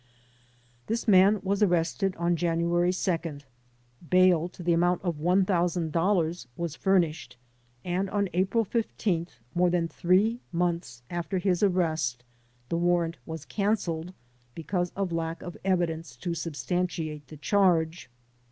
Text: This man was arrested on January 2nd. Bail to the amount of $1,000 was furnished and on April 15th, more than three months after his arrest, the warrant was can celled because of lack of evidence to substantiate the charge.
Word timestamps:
This 0.87 1.07
man 1.07 1.39
was 1.43 1.61
arrested 1.61 2.15
on 2.15 2.35
January 2.35 2.89
2nd. 2.89 3.43
Bail 4.09 4.49
to 4.49 4.63
the 4.63 4.73
amount 4.73 5.03
of 5.03 5.17
$1,000 5.17 6.47
was 6.57 6.75
furnished 6.75 7.37
and 7.85 8.09
on 8.09 8.27
April 8.33 8.65
15th, 8.65 9.37
more 9.53 9.69
than 9.69 9.87
three 9.87 10.39
months 10.51 11.03
after 11.11 11.37
his 11.37 11.61
arrest, 11.61 12.23
the 12.69 12.77
warrant 12.77 13.17
was 13.27 13.45
can 13.45 13.75
celled 13.77 14.11
because 14.55 14.89
of 14.95 15.11
lack 15.11 15.43
of 15.43 15.55
evidence 15.63 16.15
to 16.15 16.33
substantiate 16.33 17.27
the 17.27 17.37
charge. 17.37 18.09